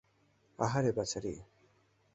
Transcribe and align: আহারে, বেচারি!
আহারে, 0.59 0.91
বেচারি! 0.91 1.33